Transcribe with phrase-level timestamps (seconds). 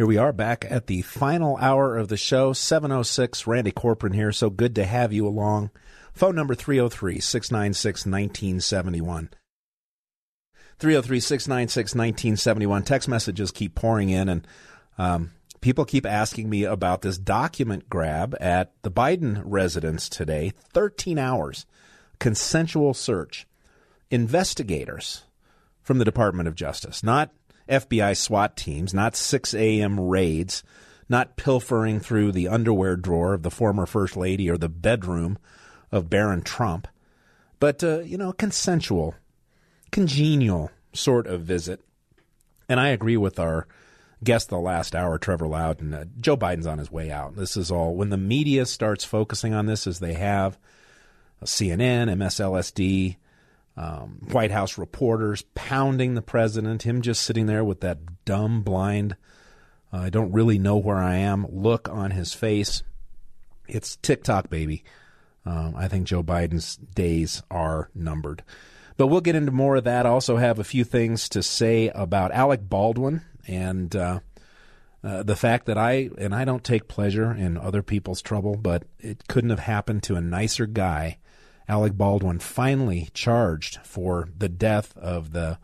[0.00, 2.54] Here we are back at the final hour of the show.
[2.54, 4.32] 706, Randy Corporon here.
[4.32, 5.68] So good to have you along.
[6.14, 9.28] Phone number 303 696 1971.
[10.78, 12.82] 303 696 1971.
[12.82, 14.48] Text messages keep pouring in, and
[14.96, 21.18] um, people keep asking me about this document grab at the Biden residence today 13
[21.18, 21.66] hours.
[22.18, 23.46] Consensual search.
[24.10, 25.24] Investigators
[25.82, 27.32] from the Department of Justice, not
[27.70, 29.98] FBI SWAT teams, not 6 a.m.
[30.00, 30.62] raids,
[31.08, 35.38] not pilfering through the underwear drawer of the former First Lady or the bedroom
[35.92, 36.86] of Barron Trump,
[37.58, 39.14] but, uh, you know, consensual,
[39.90, 41.80] congenial sort of visit.
[42.68, 43.66] And I agree with our
[44.22, 45.94] guest the last hour, Trevor Loudon.
[45.94, 47.36] Uh, Joe Biden's on his way out.
[47.36, 50.58] This is all, when the media starts focusing on this as they have,
[51.42, 53.16] uh, CNN, MSLSD,
[53.76, 59.16] um, White House reporters pounding the president, him just sitting there with that dumb, blind,
[59.92, 62.82] uh, I don't really know where I am look on his face.
[63.68, 64.84] It's TikTok, baby.
[65.44, 68.42] Um, I think Joe Biden's days are numbered.
[68.96, 70.04] But we'll get into more of that.
[70.04, 74.20] Also, have a few things to say about Alec Baldwin and uh,
[75.02, 78.84] uh, the fact that I and I don't take pleasure in other people's trouble, but
[78.98, 81.18] it couldn't have happened to a nicer guy
[81.70, 85.56] Alec Baldwin finally charged for the death of the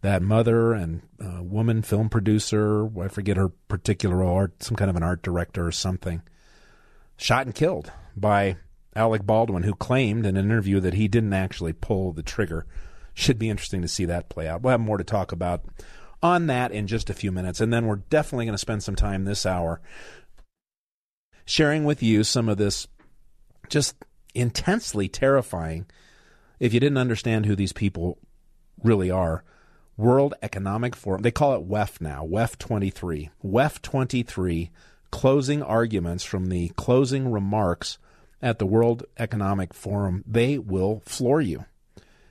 [0.00, 2.88] that mother and uh, woman film producer.
[2.98, 6.22] I forget her particular art, some kind of an art director or something.
[7.18, 8.56] Shot and killed by
[8.96, 12.64] Alec Baldwin, who claimed in an interview that he didn't actually pull the trigger.
[13.12, 14.62] Should be interesting to see that play out.
[14.62, 15.66] We'll have more to talk about
[16.22, 18.96] on that in just a few minutes, and then we're definitely going to spend some
[18.96, 19.82] time this hour
[21.44, 22.86] sharing with you some of this
[23.68, 23.94] just
[24.34, 25.86] intensely terrifying
[26.58, 28.18] if you didn't understand who these people
[28.82, 29.44] really are.
[29.96, 33.30] World Economic Forum, they call it WEF now, WEF 23.
[33.44, 34.70] WEF 23,
[35.10, 37.98] closing arguments from the closing remarks
[38.40, 40.24] at the World Economic Forum.
[40.26, 41.66] They will floor you.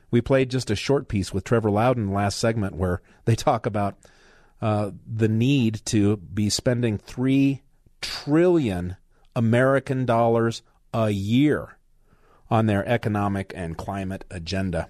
[0.09, 3.97] We played just a short piece with Trevor Loudon last segment where they talk about
[4.61, 7.61] uh, the need to be spending 3
[8.01, 8.97] trillion
[9.35, 11.77] American dollars a year
[12.49, 14.89] on their economic and climate agenda.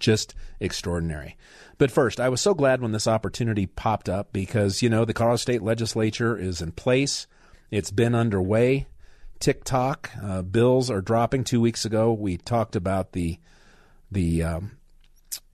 [0.00, 1.36] Just extraordinary.
[1.78, 5.12] But first, I was so glad when this opportunity popped up because, you know, the
[5.12, 7.26] Colorado State Legislature is in place.
[7.70, 8.86] It's been underway.
[9.40, 11.44] TikTok uh, bills are dropping.
[11.44, 13.38] Two weeks ago, we talked about the
[14.10, 14.72] the um,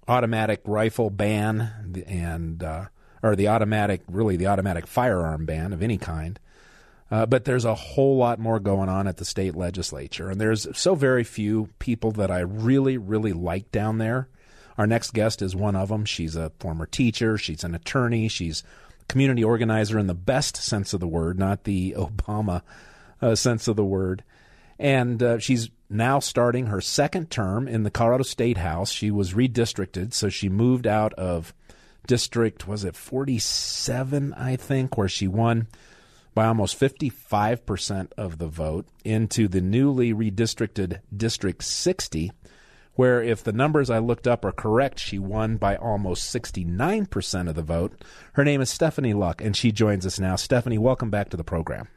[0.06, 2.86] automatic rifle ban and uh,
[3.22, 6.38] or the automatic, really the automatic firearm ban of any kind.
[7.10, 10.28] Uh, but there's a whole lot more going on at the state legislature.
[10.28, 14.28] And there's so very few people that I really, really like down there.
[14.76, 16.04] Our next guest is one of them.
[16.04, 18.62] She's a former teacher, she's an attorney, she's
[19.08, 22.62] community organizer in the best sense of the word, not the Obama
[23.20, 24.22] uh, sense of the word.
[24.78, 28.92] And uh, she's now starting her second term in the Colorado State House.
[28.92, 31.52] She was redistricted, so she moved out of
[32.06, 35.66] district, was it 47, I think, where she won
[36.34, 42.32] by almost 55% of the vote into the newly redistricted District 60,
[42.94, 47.54] where if the numbers I looked up are correct, she won by almost 69% of
[47.54, 48.04] the vote.
[48.32, 50.36] Her name is Stephanie Luck, and she joins us now.
[50.36, 51.88] Stephanie, welcome back to the program.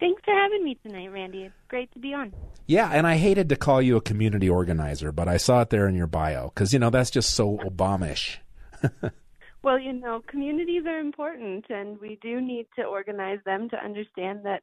[0.00, 1.42] Thanks for having me tonight, Randy.
[1.42, 2.32] It's great to be on.
[2.66, 5.86] Yeah, and I hated to call you a community organizer, but I saw it there
[5.86, 8.38] in your bio because, you know, that's just so Obamish.
[9.62, 14.40] Well, you know, communities are important, and we do need to organize them to understand
[14.44, 14.62] that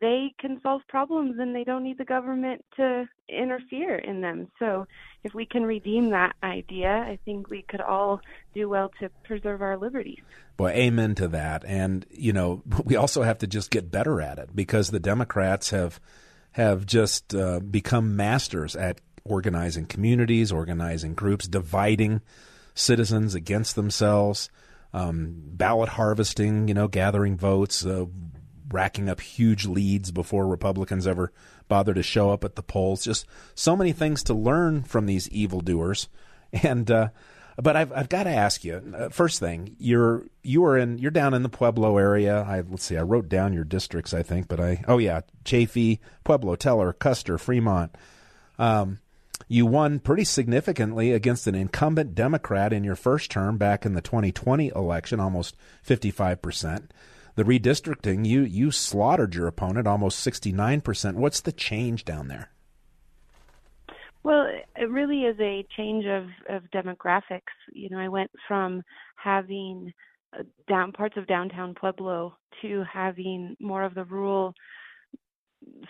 [0.00, 4.48] they can solve problems and they don't need the government to interfere in them.
[4.58, 4.86] So,
[5.22, 8.20] if we can redeem that idea, I think we could all
[8.52, 10.22] do well to preserve our liberties.
[10.56, 11.64] Boy, amen to that.
[11.64, 15.70] And, you know, we also have to just get better at it because the Democrats
[15.70, 16.00] have
[16.52, 22.20] have just uh, become masters at organizing communities, organizing groups, dividing
[22.74, 24.50] citizens against themselves,
[24.92, 28.06] um, ballot harvesting, you know, gathering votes, uh,
[28.70, 31.32] racking up huge leads before Republicans ever
[31.68, 33.04] bother to show up at the polls.
[33.04, 36.08] Just so many things to learn from these evildoers.
[36.62, 37.08] And uh,
[37.56, 41.10] But I've I've got to ask you uh, first thing you're you are in you're
[41.10, 42.42] down in the Pueblo area.
[42.42, 46.00] I let's see I wrote down your districts I think, but I oh yeah Chaffee,
[46.24, 47.94] Pueblo, Teller, Custer, Fremont.
[48.58, 48.98] Um,
[49.48, 54.00] you won pretty significantly against an incumbent Democrat in your first term back in the
[54.00, 56.92] 2020 election, almost 55 percent.
[57.34, 61.16] The redistricting you you slaughtered your opponent almost 69 percent.
[61.16, 62.50] What's the change down there?
[64.24, 64.46] Well,
[64.76, 67.40] it really is a change of, of demographics.
[67.72, 68.82] You know, I went from
[69.16, 69.92] having
[70.38, 74.54] uh, down parts of downtown Pueblo to having more of the rural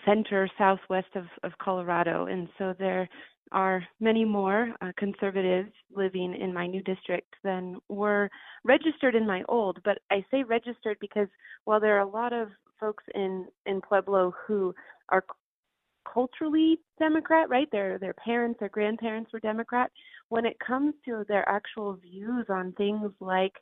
[0.05, 2.25] center southwest of, of Colorado.
[2.25, 3.07] And so there
[3.51, 8.29] are many more uh, conservatives living in my new district than were
[8.63, 9.79] registered in my old.
[9.83, 11.27] But I say registered because
[11.65, 12.49] while there are a lot of
[12.79, 14.73] folks in, in Pueblo who
[15.09, 15.23] are
[16.11, 17.69] culturally Democrat, right?
[17.71, 19.91] Their their parents, their grandparents were Democrat.
[20.29, 23.53] When it comes to their actual views on things like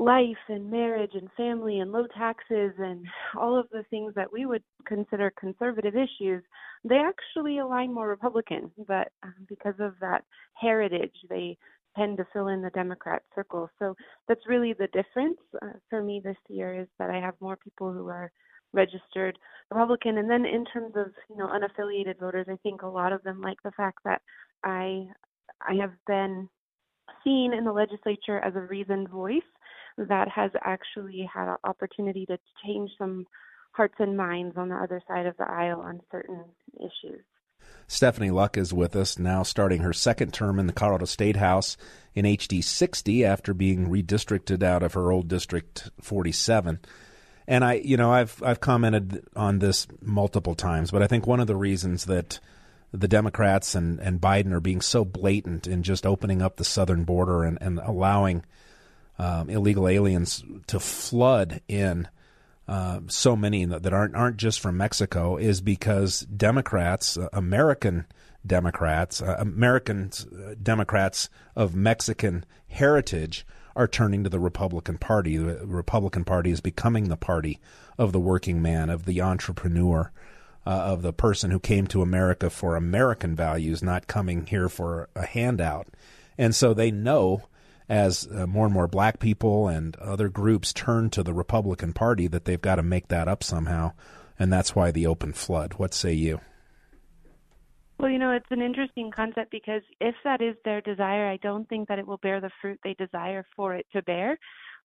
[0.00, 3.04] life and marriage and family and low taxes and
[3.38, 6.42] all of the things that we would consider conservative issues,
[6.84, 8.70] they actually align more Republican.
[8.88, 10.24] But um, because of that
[10.54, 11.58] heritage, they
[11.98, 13.68] tend to fill in the Democrat circle.
[13.78, 13.94] So
[14.26, 17.92] that's really the difference uh, for me this year is that I have more people
[17.92, 18.32] who are
[18.72, 19.38] registered
[19.70, 20.16] Republican.
[20.16, 23.42] And then in terms of you know unaffiliated voters, I think a lot of them
[23.42, 24.22] like the fact that
[24.64, 25.08] I
[25.60, 26.48] I have been
[27.22, 29.42] seen in the legislature as a reasoned voice
[30.08, 33.26] that has actually had an opportunity to change some
[33.72, 36.44] hearts and minds on the other side of the aisle on certain
[36.76, 37.22] issues.
[37.86, 41.76] Stephanie Luck is with us now, starting her second term in the Colorado State House
[42.14, 46.78] in HD 60 after being redistricted out of her old District 47.
[47.46, 51.40] And I, you know, I've I've commented on this multiple times, but I think one
[51.40, 52.38] of the reasons that
[52.92, 57.04] the Democrats and, and Biden are being so blatant in just opening up the southern
[57.04, 58.44] border and, and allowing
[59.20, 62.08] um, illegal aliens to flood in
[62.66, 68.06] uh, so many that aren't aren't just from Mexico is because Democrats, uh, American
[68.46, 73.44] Democrats, uh, American uh, Democrats of Mexican heritage
[73.76, 75.36] are turning to the Republican Party.
[75.36, 77.60] The Republican Party is becoming the party
[77.98, 80.10] of the working man, of the entrepreneur,
[80.66, 85.10] uh, of the person who came to America for American values, not coming here for
[85.14, 85.88] a handout.
[86.38, 87.42] And so they know,
[87.90, 92.28] as uh, more and more black people and other groups turn to the Republican Party,
[92.28, 93.92] that they've got to make that up somehow.
[94.38, 95.74] And that's why the open flood.
[95.74, 96.40] What say you?
[97.98, 101.68] Well, you know, it's an interesting concept because if that is their desire, I don't
[101.68, 104.38] think that it will bear the fruit they desire for it to bear,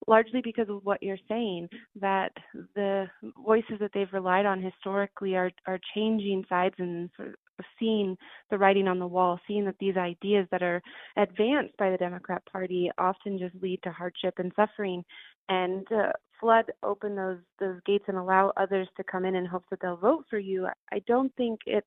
[0.08, 1.70] largely because of what you're saying,
[2.02, 2.34] that
[2.74, 3.06] the
[3.46, 7.36] voices that they've relied on historically are, are changing sides and sort of
[7.80, 8.18] seeing
[8.50, 10.82] the writing on the wall, seeing that these ideas that are
[11.18, 15.04] advanced by the Democrat Party often just lead to hardship and suffering.
[15.50, 19.68] And uh, flood open those those gates and allow others to come in in hopes
[19.70, 20.68] that they'll vote for you.
[20.92, 21.86] I don't think it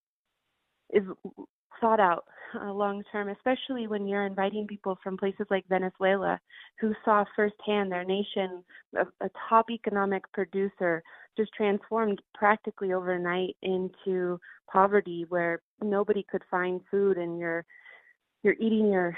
[0.91, 1.05] is
[1.81, 2.25] thought out
[2.61, 6.41] uh, long term, especially when you're inviting people from places like Venezuela
[6.81, 8.65] who saw firsthand their nation,
[8.97, 11.03] a, a top economic producer,
[11.39, 14.39] just transformed practically overnight into
[14.71, 17.65] poverty where nobody could find food and you're
[18.43, 19.17] you're eating your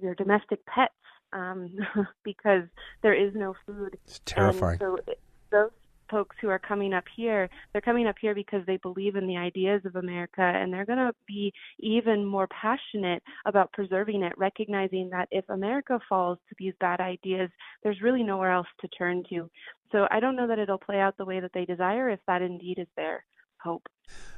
[0.00, 0.92] your domestic pets
[1.32, 1.70] um,
[2.24, 2.64] because
[3.02, 3.98] there is no food.
[4.04, 4.78] It's terrifying.
[4.80, 5.14] And so
[5.50, 5.70] those
[6.12, 9.36] folks who are coming up here, they're coming up here because they believe in the
[9.36, 15.08] ideas of America and they're going to be even more passionate about preserving it, recognizing
[15.10, 17.50] that if America falls to these bad ideas,
[17.82, 19.50] there's really nowhere else to turn to.
[19.90, 22.42] So I don't know that it'll play out the way that they desire if that
[22.42, 23.24] indeed is their
[23.56, 23.88] hope.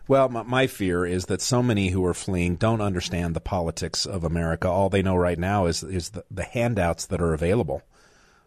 [0.06, 4.22] Well, my fear is that so many who are fleeing don't understand the politics of
[4.22, 4.68] America.
[4.68, 7.82] All they know right now is is the, the handouts that are available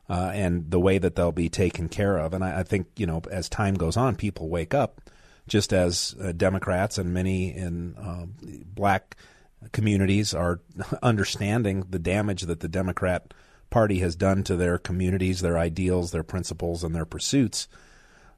[0.09, 2.33] uh, and the way that they'll be taken care of.
[2.33, 5.01] And I, I, think you know, as time goes on, people wake up,
[5.47, 8.25] just as uh, Democrats and many in uh,
[8.73, 9.17] black
[9.71, 10.61] communities are
[11.03, 13.33] understanding the damage that the Democrat
[13.69, 17.67] Party has done to their communities, their ideals, their principles, and their pursuits.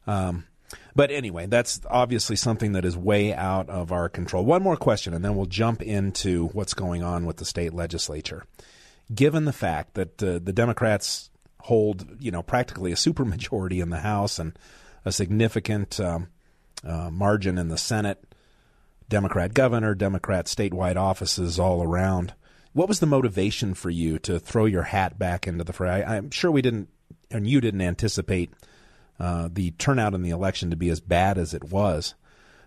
[0.07, 0.45] Um,
[0.95, 4.43] but anyway, that's obviously something that is way out of our control.
[4.43, 8.45] One more question, and then we'll jump into what's going on with the state legislature.
[9.13, 11.29] Given the fact that uh, the Democrats
[11.61, 14.57] hold, you know, practically a supermajority in the House and
[15.05, 16.29] a significant um,
[16.83, 18.23] uh, margin in the Senate.
[19.07, 22.33] Democrat governor, Democrat statewide offices all around.
[22.73, 26.03] What was the motivation for you to throw your hat back into the fray?
[26.03, 26.89] I, am sure we didn't,
[27.31, 28.53] and you didn't anticipate
[29.19, 32.13] uh, the turnout in the election to be as bad as it was.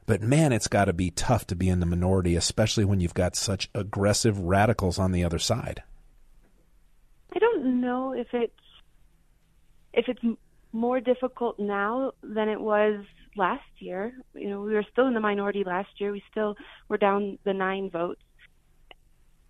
[0.04, 3.14] But man, it's got to be tough to be in the minority, especially when you've
[3.14, 5.84] got such aggressive radicals on the other side.
[7.34, 8.52] I don't know if it's
[9.92, 10.22] if it's
[10.72, 13.04] more difficult now than it was
[13.36, 14.12] last year.
[14.34, 16.12] You know, we were still in the minority last year.
[16.12, 16.54] We still
[16.88, 18.22] were down the nine votes.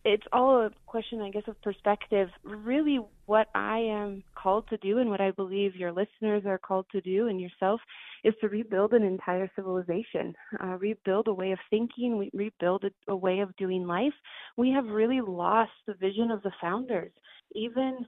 [0.05, 2.29] It's all a question, I guess, of perspective.
[2.43, 6.87] Really, what I am called to do and what I believe your listeners are called
[6.91, 7.81] to do and yourself
[8.25, 13.15] is to rebuild an entire civilization, uh, rebuild a way of thinking, rebuild a, a
[13.15, 14.13] way of doing life.
[14.57, 17.13] We have really lost the vision of the founders.
[17.55, 18.05] Even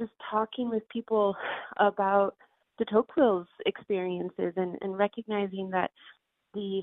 [0.00, 1.36] just talking with people
[1.76, 2.34] about
[2.78, 5.90] the Tocqueville's experiences and, and recognizing that
[6.54, 6.82] the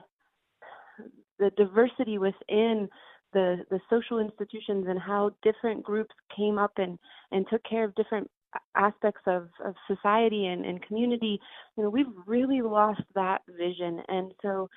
[1.40, 2.88] the diversity within
[3.34, 6.98] the the social institutions and how different groups came up and
[7.32, 8.30] and took care of different
[8.76, 11.40] aspects of, of society and, and community
[11.76, 14.02] you know we've really lost that vision.
[14.08, 14.70] And so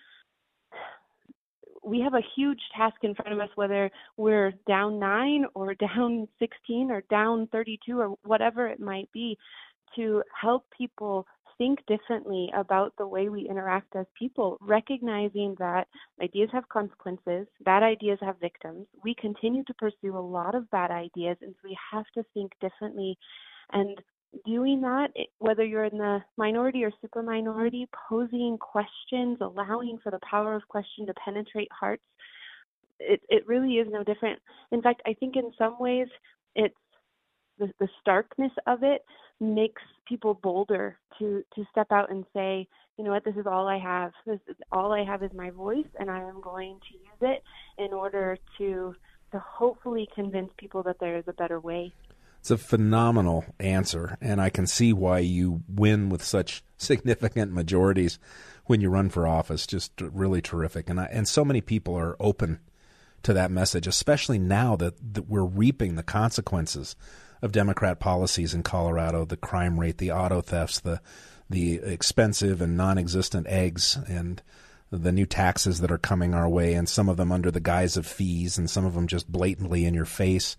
[1.83, 6.29] we have a huge task in front of us whether we're down 9 or down
[6.39, 9.37] 16 or down 32 or whatever it might be
[9.97, 11.27] to help people
[11.61, 15.87] think differently about the way we interact as people, recognizing that
[16.23, 18.87] ideas have consequences, bad ideas have victims.
[19.05, 22.53] We continue to pursue a lot of bad ideas, and so we have to think
[22.63, 23.19] differently.
[23.73, 24.01] And
[24.47, 25.09] doing that,
[25.39, 30.67] whether you're in the minority or super minority, posing questions, allowing for the power of
[30.69, 32.03] question to penetrate hearts,
[32.99, 34.39] it, it really is no different.
[34.73, 36.09] In fact, I think in some ways
[36.55, 36.75] it's
[37.59, 39.05] the, the starkness of it
[39.41, 43.67] makes people bolder to to step out and say, you know what, this is all
[43.67, 44.13] I have.
[44.27, 47.43] This is, all I have is my voice, and I am going to use it
[47.83, 48.95] in order to
[49.33, 51.93] to hopefully convince people that there is a better way.
[52.41, 58.19] It's a phenomenal answer, and I can see why you win with such significant majorities
[58.65, 59.67] when you run for office.
[59.67, 62.61] Just really terrific, and I, and so many people are open
[63.25, 66.97] to that message, especially now that, that we're reaping the consequences
[67.43, 71.01] of Democrat policies in Colorado, the crime rate, the auto thefts, the
[71.51, 74.41] the expensive and non-existent eggs, and
[74.91, 77.97] the new taxes that are coming our way, and some of them under the guise
[77.97, 80.57] of fees, and some of them just blatantly in your face.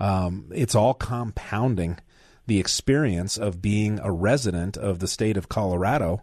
[0.00, 1.98] Um, it's all compounding
[2.46, 6.22] the experience of being a resident of the state of Colorado,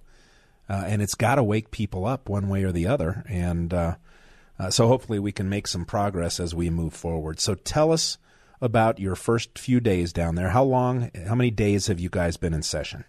[0.69, 3.23] uh, and it's got to wake people up one way or the other.
[3.29, 3.95] And uh,
[4.59, 7.39] uh, so, hopefully, we can make some progress as we move forward.
[7.39, 8.17] So, tell us
[8.59, 10.49] about your first few days down there.
[10.49, 13.05] How long, how many days have you guys been in session?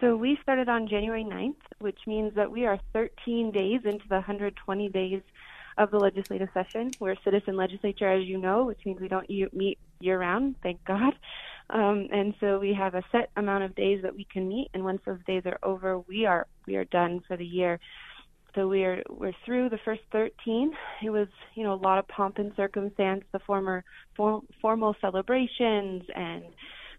[0.00, 4.16] So we started on January 9th, which means that we are 13 days into the
[4.16, 5.22] 120 days
[5.78, 6.94] of the legislative session.
[7.00, 10.84] We're a citizen legislature, as you know, which means we don't meet year round, thank
[10.84, 11.14] God.
[11.70, 14.84] Um, and so we have a set amount of days that we can meet, and
[14.84, 17.78] once those days are over, we are we are done for the year
[18.58, 20.72] so we're we're through the first 13.
[21.04, 23.84] It was you know a lot of pomp and circumstance, the former
[24.16, 26.44] for, formal celebrations, and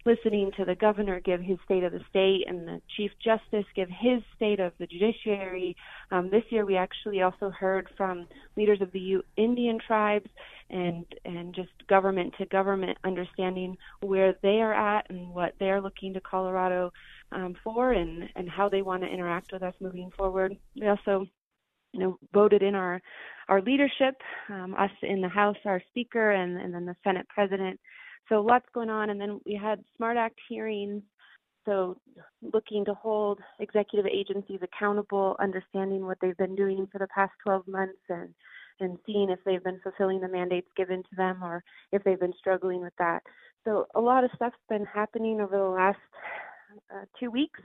[0.05, 3.89] listening to the governor give his state of the state and the chief justice give
[3.89, 5.75] his state of the judiciary.
[6.11, 10.29] Um, this year, we actually also heard from leaders of the U- Indian tribes
[10.69, 15.81] and and just government to government understanding where they are at and what they are
[15.81, 16.91] looking to Colorado
[17.31, 20.55] um, for and and how they want to interact with us moving forward.
[20.75, 21.25] We also
[21.93, 23.01] you know, voted in our
[23.47, 24.15] our leadership,
[24.49, 27.79] um, us in the House, our Speaker, and, and then the Senate President.
[28.29, 31.01] So lots going on, and then we had Smart Act hearings.
[31.65, 31.97] So
[32.41, 37.67] looking to hold executive agencies accountable, understanding what they've been doing for the past 12
[37.67, 38.29] months, and
[38.81, 42.33] and seeing if they've been fulfilling the mandates given to them or if they've been
[42.39, 43.21] struggling with that.
[43.65, 45.97] So a lot of stuff's been happening over the last
[46.95, 47.59] uh, two weeks,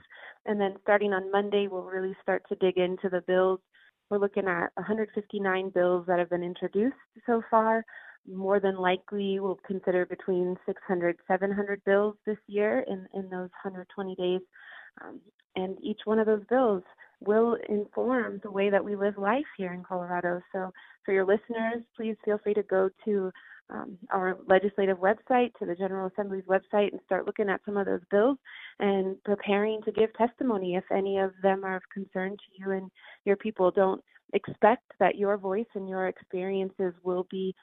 [0.45, 3.61] and then starting on Monday, we'll really start to dig into the bills
[4.09, 6.95] we're looking at 159 bills that have been introduced
[7.25, 7.83] so far.
[8.31, 14.15] More than likely, we'll consider between 600, 700 bills this year in, in those 120
[14.15, 14.41] days.
[15.03, 15.19] Um,
[15.55, 16.83] and each one of those bills
[17.19, 20.41] will inform the way that we live life here in Colorado.
[20.51, 20.71] So,
[21.03, 23.31] for your listeners, please feel free to go to
[23.69, 27.85] um, our legislative website, to the General Assembly's website, and start looking at some of
[27.85, 28.37] those bills
[28.79, 32.91] and preparing to give testimony if any of them are of concern to you and
[33.25, 33.71] your people.
[33.71, 34.03] Don't
[34.33, 37.55] expect that your voice and your experiences will be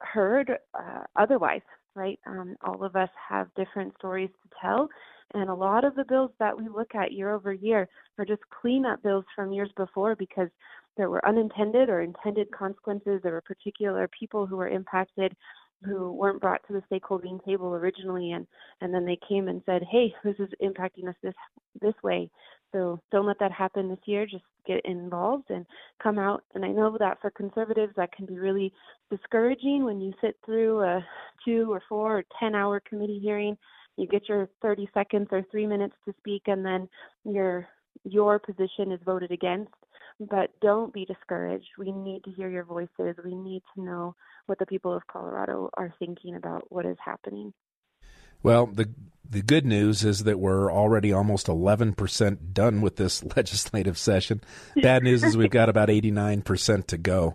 [0.00, 1.62] heard uh, otherwise,
[1.94, 2.18] right?
[2.26, 4.88] Um, all of us have different stories to tell,
[5.34, 7.88] and a lot of the bills that we look at year over year
[8.18, 10.48] are just cleanup bills from years before because
[10.96, 13.20] there were unintended or intended consequences.
[13.22, 15.34] There were particular people who were impacted
[15.84, 18.46] who weren't brought to the stakeholding table originally and
[18.80, 21.34] and then they came and said hey this is impacting us this
[21.80, 22.28] this way
[22.72, 25.64] so don't let that happen this year just get involved and
[26.02, 28.72] come out and i know that for conservatives that can be really
[29.10, 31.04] discouraging when you sit through a
[31.44, 33.56] two or four or ten hour committee hearing
[33.96, 36.88] you get your 30 seconds or three minutes to speak and then
[37.24, 37.66] your
[38.04, 39.72] your position is voted against
[40.20, 41.68] but don't be discouraged.
[41.78, 43.16] We need to hear your voices.
[43.24, 47.52] We need to know what the people of Colorado are thinking about what is happening.
[48.42, 48.88] Well, the
[49.30, 54.40] the good news is that we're already almost 11% done with this legislative session.
[54.74, 57.34] Bad news is we've got about 89% to go.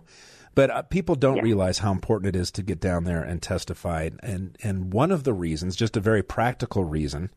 [0.56, 1.42] But uh, people don't yeah.
[1.42, 4.10] realize how important it is to get down there and testify.
[4.22, 7.30] And and one of the reasons, just a very practical reason,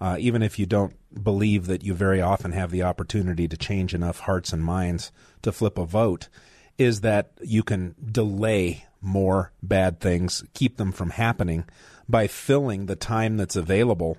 [0.00, 3.94] uh, even if you don't believe that you very often have the opportunity to change
[3.94, 5.12] enough hearts and minds
[5.42, 6.28] to flip a vote,
[6.78, 11.64] is that you can delay more bad things, keep them from happening
[12.08, 14.18] by filling the time that's available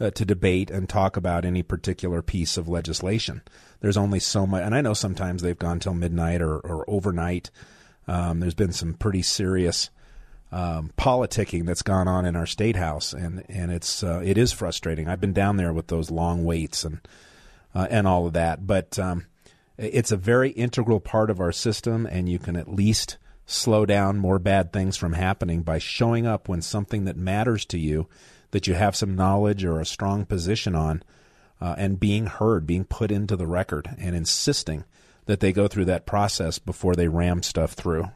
[0.00, 3.42] uh, to debate and talk about any particular piece of legislation.
[3.80, 7.50] There's only so much, and I know sometimes they've gone till midnight or, or overnight.
[8.06, 9.90] Um, there's been some pretty serious
[10.50, 14.52] um, politicking that's gone on in our state house, and and it's uh, it is
[14.52, 15.08] frustrating.
[15.08, 17.00] I've been down there with those long waits and
[17.74, 19.26] uh, and all of that, but um,
[19.76, 23.18] it's a very integral part of our system, and you can at least
[23.48, 27.78] slow down more bad things from happening by showing up when something that matters to
[27.78, 28.06] you,
[28.50, 31.02] that you have some knowledge or a strong position on,
[31.60, 34.84] uh, and being heard, being put into the record, and insisting
[35.24, 38.08] that they go through that process before they ram stuff through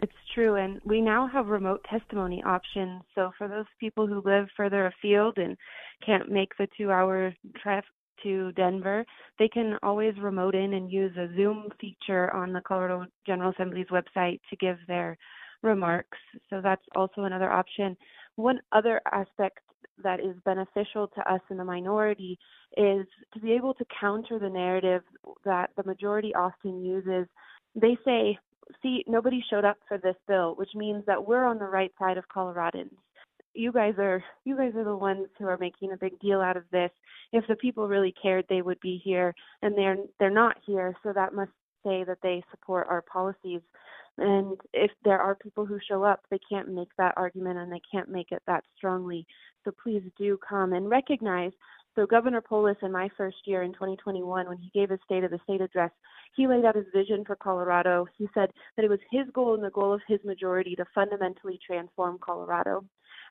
[0.00, 0.56] It's true.
[0.56, 3.02] And we now have remote testimony options.
[3.14, 5.56] So for those people who live further afield and
[6.04, 7.84] can't make the two hour trip
[8.22, 9.04] to Denver,
[9.38, 13.86] they can always remote in and use a Zoom feature on the Colorado General Assembly's
[13.90, 15.16] website to give their
[15.62, 16.18] remarks.
[16.50, 17.96] So that's also another option.
[18.36, 19.58] One other aspect
[20.02, 22.38] that is beneficial to us in the minority
[22.76, 25.02] is to be able to counter the narrative
[25.44, 27.26] that the majority often uses.
[27.74, 28.38] They say
[28.82, 32.18] see, nobody showed up for this bill, which means that we're on the right side
[32.18, 32.94] of Coloradans.
[33.54, 36.56] You guys are you guys are the ones who are making a big deal out
[36.56, 36.90] of this.
[37.32, 40.94] If the people really cared, they would be here, and they're they're not here.
[41.02, 41.50] So that must
[41.84, 43.60] say that they support our policies.
[44.18, 47.80] And if there are people who show up, they can't make that argument and they
[47.90, 49.24] can't make it that strongly.
[49.64, 51.52] So please do come and recognize
[51.98, 55.32] so Governor Polis in my first year in 2021, when he gave his State of
[55.32, 55.90] the State address,
[56.36, 58.06] he laid out his vision for Colorado.
[58.16, 61.58] He said that it was his goal and the goal of his majority to fundamentally
[61.66, 62.84] transform Colorado.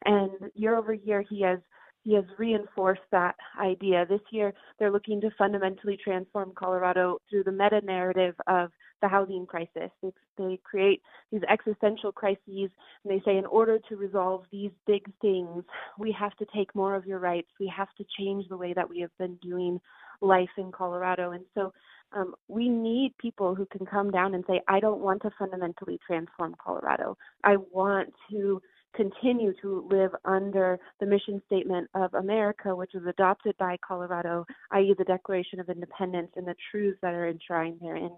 [0.05, 1.59] And year over year, he has
[2.03, 4.05] he has reinforced that idea.
[4.05, 9.45] This year, they're looking to fundamentally transform Colorado through the meta narrative of the housing
[9.45, 9.91] crisis.
[10.01, 11.01] They, they create
[11.33, 12.69] these existential crises, and
[13.09, 15.65] they say, in order to resolve these big things,
[15.99, 17.49] we have to take more of your rights.
[17.59, 19.81] We have to change the way that we have been doing
[20.21, 21.31] life in Colorado.
[21.31, 21.73] And so
[22.13, 25.99] um, we need people who can come down and say, I don't want to fundamentally
[26.07, 27.17] transform Colorado.
[27.43, 28.61] I want to
[28.97, 34.95] continue to live under the mission statement of America, which was adopted by Colorado, i.e.,
[34.97, 38.11] the Declaration of Independence and the truths that are enshrined therein.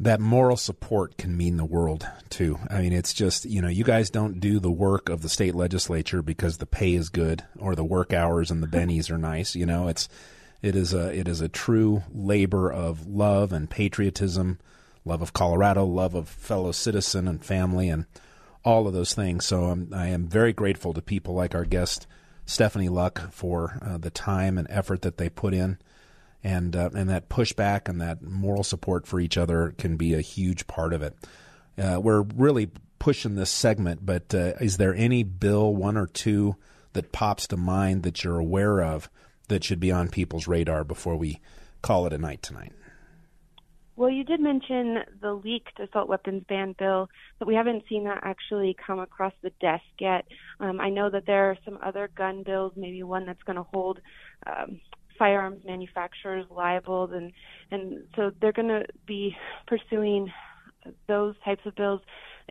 [0.00, 2.58] That moral support can mean the world too.
[2.70, 5.56] I mean, it's just, you know, you guys don't do the work of the state
[5.56, 9.56] legislature because the pay is good or the work hours and the bennies are nice.
[9.56, 10.08] You know, it's,
[10.62, 14.60] it is a, it is a true labor of love and patriotism
[15.08, 18.06] love of Colorado, love of fellow citizen and family, and
[18.64, 19.46] all of those things.
[19.46, 22.06] So I'm, I am very grateful to people like our guest
[22.44, 25.78] Stephanie Luck for uh, the time and effort that they put in,
[26.44, 30.20] and uh, and that pushback and that moral support for each other can be a
[30.20, 31.16] huge part of it.
[31.76, 36.56] Uh, we're really pushing this segment, but uh, is there any bill, one or two,
[36.92, 39.08] that pops to mind that you're aware of
[39.48, 41.40] that should be on people's radar before we
[41.82, 42.72] call it a night tonight?
[43.98, 47.08] Well, you did mention the leaked assault weapons ban bill,
[47.40, 50.24] but we haven't seen that actually come across the desk yet.
[50.60, 53.64] Um, I know that there are some other gun bills, maybe one that's going to
[53.64, 53.98] hold
[54.46, 54.80] um,
[55.18, 57.32] firearms manufacturers liable, and
[57.72, 60.32] and so they're going to be pursuing
[61.08, 62.00] those types of bills.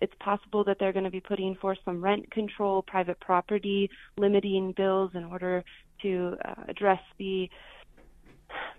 [0.02, 4.74] It's possible that they're going to be putting forth some rent control, private property limiting
[4.76, 5.64] bills in order
[6.02, 7.50] to uh, address the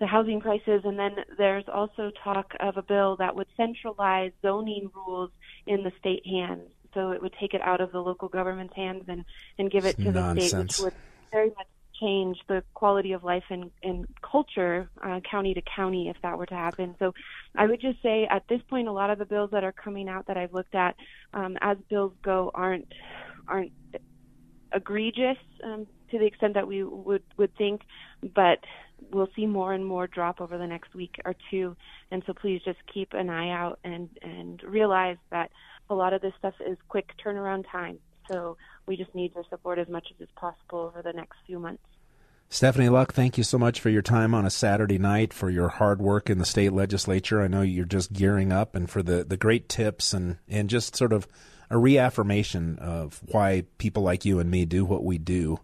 [0.00, 4.90] the housing crisis, and then there's also talk of a bill that would centralize zoning
[4.94, 5.30] rules
[5.66, 6.68] in the state hands.
[6.94, 9.24] So it would take it out of the local government's hands and,
[9.58, 10.36] and give it to Nonsense.
[10.36, 10.94] the state, which would
[11.30, 11.66] very much
[12.00, 16.46] change the quality of life and, and culture uh, county to county if that were
[16.46, 16.94] to happen.
[16.98, 17.12] So
[17.56, 20.08] I would just say at this point, a lot of the bills that are coming
[20.08, 20.96] out that I've looked at,
[21.34, 22.92] um, as bills go, aren't
[23.46, 23.72] aren't
[24.72, 27.82] egregious um, to the extent that we would would think,
[28.34, 28.58] but
[29.18, 31.76] we'll see more and more drop over the next week or two.
[32.10, 35.50] And so please just keep an eye out and and realize that
[35.90, 37.98] a lot of this stuff is quick turnaround time.
[38.30, 41.58] So we just need your support as much as is possible over the next few
[41.58, 41.82] months.
[42.50, 45.68] Stephanie Luck, thank you so much for your time on a Saturday night, for your
[45.68, 47.42] hard work in the state legislature.
[47.42, 50.96] I know you're just gearing up, and for the, the great tips and, and just
[50.96, 51.28] sort of
[51.68, 55.60] a reaffirmation of why people like you and me do what we do,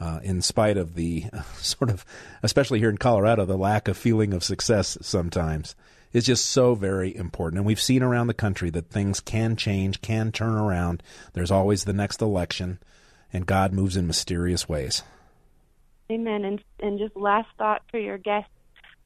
[0.00, 1.24] uh, in spite of the
[1.56, 2.04] sort of,
[2.42, 5.74] especially here in Colorado, the lack of feeling of success sometimes
[6.12, 7.58] is just so very important.
[7.58, 11.02] And we've seen around the country that things can change, can turn around.
[11.32, 12.78] There's always the next election,
[13.32, 15.02] and God moves in mysterious ways.
[16.10, 16.44] Amen.
[16.44, 18.50] And and just last thought for your guests: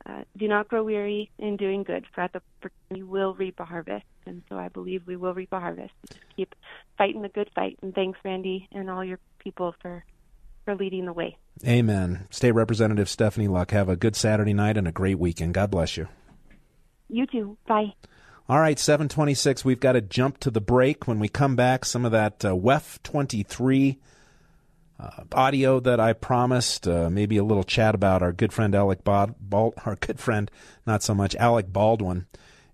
[0.05, 2.43] uh, do not grow weary in doing good, for at the
[2.95, 4.05] you will reap a harvest.
[4.27, 5.93] And so I believe we will reap a harvest.
[6.09, 6.55] Just keep
[6.99, 7.79] fighting the good fight.
[7.83, 10.05] And thanks, Randy, and all your people for
[10.69, 11.39] for leading the way.
[11.67, 12.27] Amen.
[12.29, 15.55] State Representative Stephanie Luck, have a good Saturday night and a great weekend.
[15.55, 16.09] God bless you.
[17.09, 17.57] You too.
[17.67, 17.95] Bye.
[18.51, 19.65] All right, 726.
[19.65, 21.09] We've got to jump to the break.
[21.09, 23.99] When we come back, some of that uh, WEF 23
[25.01, 29.05] uh, audio that I promised, uh, maybe a little chat about our good friend Alec
[29.05, 30.51] Bald, Bald our good friend,
[30.87, 32.27] not so much, Alec Baldwin.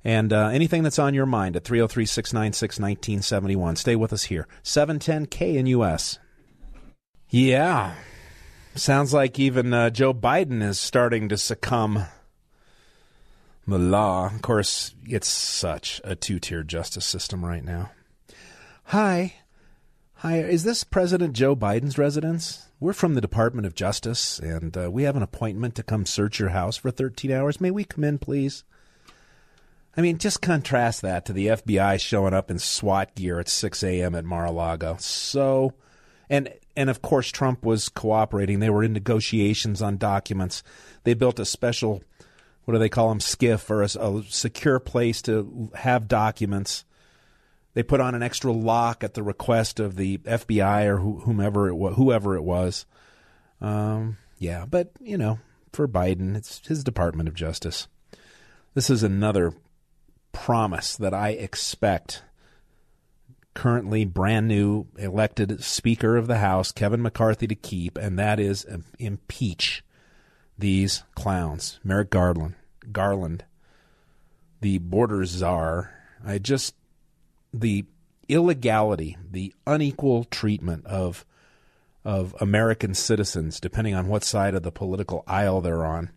[0.02, 3.76] And uh, anything that's on your mind at 303 696 1971.
[3.76, 4.48] Stay with us here.
[4.64, 6.18] 710 KNUS.
[7.34, 7.94] Yeah.
[8.76, 12.04] Sounds like even uh, Joe Biden is starting to succumb
[13.66, 14.26] the law.
[14.26, 17.90] Of course, it's such a two tier justice system right now.
[18.84, 19.34] Hi.
[20.18, 20.42] Hi.
[20.42, 22.68] Is this President Joe Biden's residence?
[22.78, 26.38] We're from the Department of Justice, and uh, we have an appointment to come search
[26.38, 27.60] your house for 13 hours.
[27.60, 28.62] May we come in, please?
[29.96, 33.82] I mean, just contrast that to the FBI showing up in SWAT gear at 6
[33.82, 34.14] a.m.
[34.14, 34.98] at Mar-a-Lago.
[35.00, 35.74] So,
[36.28, 38.60] and and of course, Trump was cooperating.
[38.60, 40.62] They were in negotiations on documents.
[41.04, 42.02] They built a special
[42.64, 46.84] what do they call them SCIF or a, a, secure place to have documents.
[47.74, 51.74] They put on an extra lock at the request of the FBI or whomever it
[51.74, 52.86] was, whoever it was.
[53.60, 55.40] Um, yeah, but you know,
[55.72, 57.88] for Biden, it's his Department of Justice.
[58.74, 59.52] This is another
[60.32, 62.22] promise that I expect
[63.54, 68.66] currently brand new elected Speaker of the House, Kevin McCarthy, to keep, and that is
[68.98, 69.84] impeach
[70.58, 71.80] these clowns.
[71.82, 72.54] Merrick Garland,
[72.92, 73.44] Garland,
[74.60, 75.92] the border czar.
[76.24, 76.74] I just
[77.52, 77.84] the
[78.28, 81.24] illegality, the unequal treatment of
[82.04, 86.10] of American citizens, depending on what side of the political aisle they're on,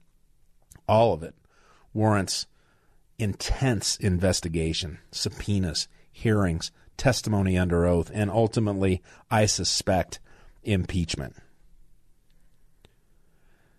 [0.88, 1.34] all of it
[1.94, 2.46] warrants
[3.18, 10.20] intense investigation, subpoenas, hearings, testimony under oath, and ultimately, I suspect,
[10.64, 11.36] impeachment.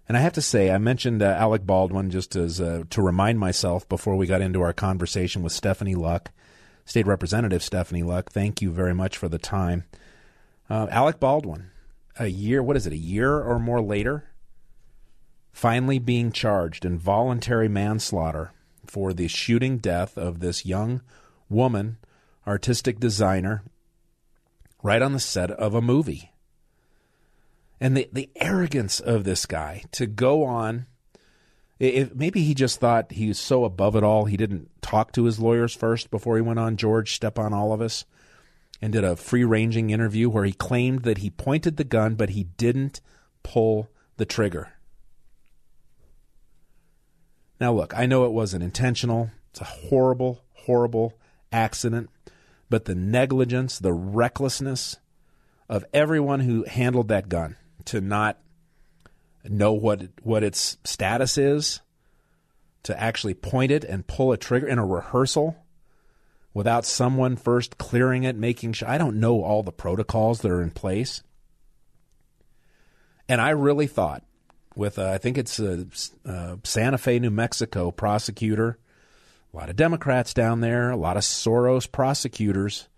[0.08, 3.38] And I have to say, I mentioned uh, Alec Baldwin just as uh, to remind
[3.38, 6.30] myself before we got into our conversation with Stephanie Luck,
[6.86, 8.30] State Representative Stephanie Luck.
[8.30, 9.84] Thank you very much for the time.
[10.70, 11.70] Uh, Alec Baldwin,
[12.18, 14.30] a year, what is it, a year or more later,
[15.52, 18.52] finally being charged in voluntary manslaughter
[18.86, 21.02] for the shooting death of this young
[21.50, 21.98] woman,
[22.48, 23.62] artistic designer,
[24.82, 26.32] right on the set of a movie
[27.80, 30.86] and the the arrogance of this guy to go on
[31.78, 35.24] if maybe he just thought he was so above it all he didn't talk to
[35.24, 38.04] his lawyers first before he went on George Stephanopoulos
[38.80, 42.44] and did a free-ranging interview where he claimed that he pointed the gun but he
[42.44, 43.00] didn't
[43.42, 44.72] pull the trigger.
[47.60, 49.30] Now look, I know it wasn't intentional.
[49.50, 51.14] It's a horrible horrible
[51.50, 52.10] accident,
[52.70, 54.96] but the negligence, the recklessness
[55.68, 58.38] of everyone who handled that gun to not
[59.44, 61.80] know what what its status is,
[62.82, 65.56] to actually point it and pull a trigger in a rehearsal
[66.54, 68.88] without someone first clearing it, making sure.
[68.88, 71.22] I don't know all the protocols that are in place.
[73.28, 74.24] And I really thought,
[74.74, 75.86] with uh, I think it's a,
[76.24, 78.78] a Santa Fe, New Mexico prosecutor,
[79.52, 82.88] a lot of Democrats down there, a lot of Soros prosecutors,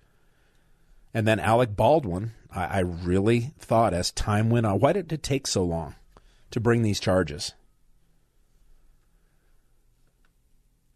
[1.14, 5.22] and then Alec Baldwin, I, I really thought as time went on, why did it
[5.22, 5.94] take so long
[6.50, 7.54] to bring these charges?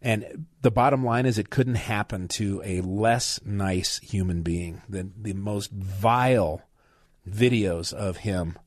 [0.01, 4.83] And the bottom line is, it couldn't happen to a less nice human being.
[4.87, 6.61] than the most vile
[7.27, 8.57] videos of him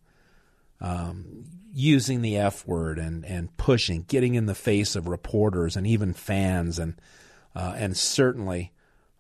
[0.80, 5.86] um, using the F word and, and pushing, getting in the face of reporters and
[5.86, 7.00] even fans, and
[7.54, 8.72] uh, and certainly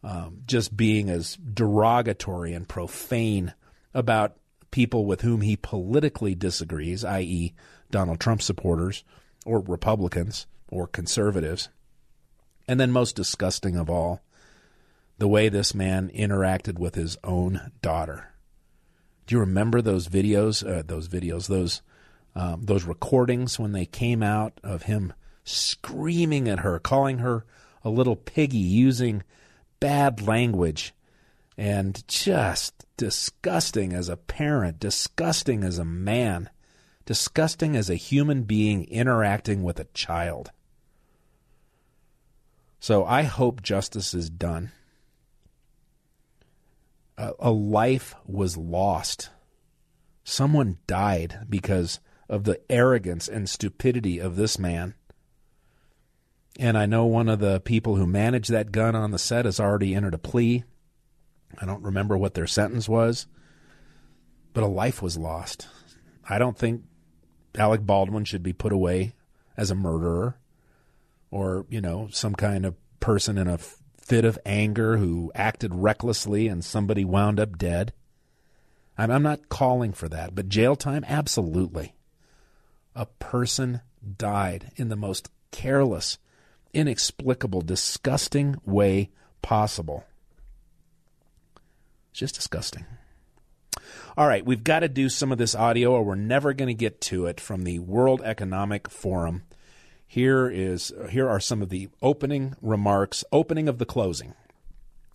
[0.02, 3.54] um, just being as derogatory and profane
[3.94, 4.36] about
[4.70, 7.54] people with whom he politically disagrees, i.e.,
[7.90, 9.02] Donald Trump supporters
[9.44, 11.68] or Republicans or conservatives.
[12.66, 14.20] And then, most disgusting of all,
[15.16, 18.34] the way this man interacted with his own daughter.
[19.26, 20.66] Do you remember those videos?
[20.66, 21.82] Uh, those videos, those
[22.38, 27.44] um, those recordings when they came out of him screaming at her, calling her
[27.82, 29.24] a little piggy, using
[29.80, 30.94] bad language,
[31.56, 36.48] and just disgusting as a parent, disgusting as a man,
[37.04, 40.52] disgusting as a human being interacting with a child.
[42.78, 44.70] So I hope justice is done.
[47.16, 49.30] A, a life was lost.
[50.22, 51.98] Someone died because
[52.28, 54.94] of the arrogance and stupidity of this man.
[56.58, 59.60] And I know one of the people who managed that gun on the set has
[59.60, 60.64] already entered a plea.
[61.58, 63.26] I don't remember what their sentence was,
[64.52, 65.68] but a life was lost.
[66.28, 66.82] I don't think
[67.56, 69.14] Alec Baldwin should be put away
[69.56, 70.36] as a murderer
[71.30, 76.48] or, you know, some kind of person in a fit of anger who acted recklessly
[76.48, 77.92] and somebody wound up dead.
[78.96, 81.94] I'm, not calling for that, but jail time, absolutely.
[82.94, 83.80] A person
[84.16, 86.18] died in the most careless,
[86.72, 89.10] inexplicable, disgusting way
[89.42, 90.04] possible.
[92.10, 92.86] It's just disgusting.
[94.16, 96.74] All right, we've got to do some of this audio, or we're never going to
[96.74, 99.44] get to it from the World Economic Forum.
[100.06, 104.34] Here is here are some of the opening remarks, opening of the closing.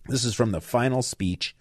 [0.06, 1.54] This is from the final speech,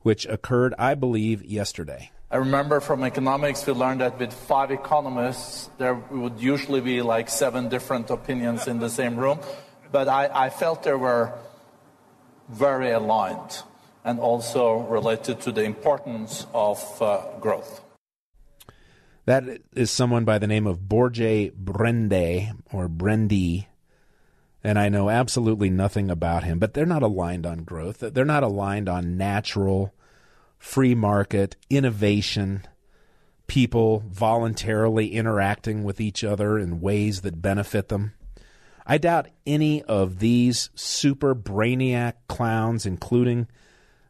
[0.00, 2.12] which occurred, I believe, yesterday.
[2.28, 7.28] I remember from economics, we learned that with five economists, there would usually be like
[7.28, 9.38] seven different opinions in the same room.
[9.92, 11.32] But I, I felt they were
[12.48, 13.62] very aligned
[14.04, 17.80] and also related to the importance of uh, growth.
[19.26, 23.66] That is someone by the name of Børge Brende or Brendy,
[24.64, 26.58] and I know absolutely nothing about him.
[26.58, 28.00] But they're not aligned on growth.
[28.00, 29.94] They're not aligned on natural,
[30.66, 32.60] free market innovation.
[33.46, 38.12] People voluntarily interacting with each other in ways that benefit them.
[38.84, 43.46] I doubt any of these super brainiac clowns, including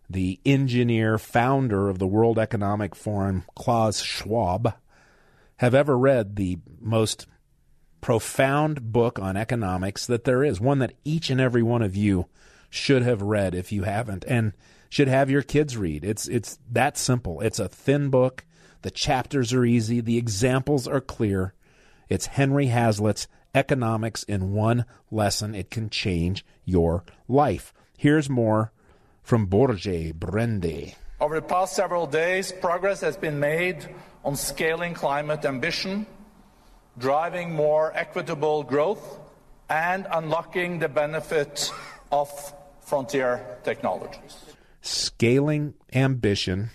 [0.09, 4.75] the engineer founder of the World Economic Forum, Klaus Schwab,
[5.59, 7.27] have ever read the most
[8.01, 12.27] profound book on economics that there is, one that each and every one of you
[12.71, 14.55] should have read if you haven't, and
[14.88, 16.05] should have your kids read.
[16.05, 17.40] It's it's that simple.
[17.40, 18.44] It's a thin book.
[18.83, 20.01] The chapters are easy.
[20.01, 21.55] The examples are clear.
[22.09, 25.55] It's Henry Hazlitt's Economics in One Lesson.
[25.55, 27.72] It can change your life.
[27.96, 28.72] Here's more
[29.22, 30.94] from Børge Brende.
[31.20, 33.88] Over the past several days, progress has been made
[34.25, 36.07] on scaling climate ambition,
[36.99, 39.18] driving more equitable growth,
[39.68, 41.72] and unlocking the benefit
[42.12, 42.29] of
[42.83, 44.46] frontier technologies.
[44.87, 46.70] Scaling ambition,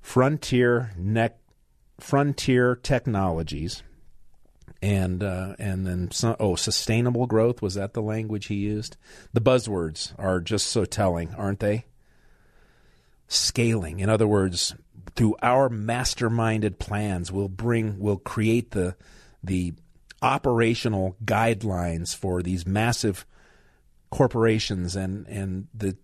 [0.00, 1.38] frontier neck,
[1.98, 3.82] frontier technologies,
[4.80, 8.96] and uh, and then some, oh, sustainable growth was that the language he used?
[9.34, 11.84] The buzzwords are just so telling, aren't they?
[13.28, 14.74] Scaling, in other words,
[15.14, 18.96] through our masterminded plans, we'll bring, we'll create the
[19.44, 19.74] the
[20.22, 23.26] operational guidelines for these massive
[24.08, 25.98] corporations and and the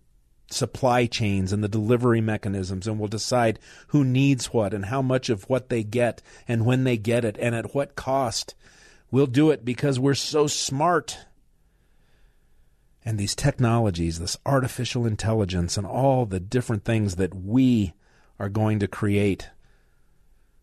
[0.49, 5.29] supply chains and the delivery mechanisms and we'll decide who needs what and how much
[5.29, 8.55] of what they get and when they get it and at what cost.
[9.11, 11.19] We'll do it because we're so smart.
[13.05, 17.93] And these technologies, this artificial intelligence, and all the different things that we
[18.37, 19.49] are going to create